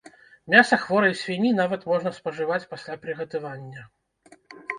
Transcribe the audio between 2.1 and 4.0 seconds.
спажываць пасля прыгатавання.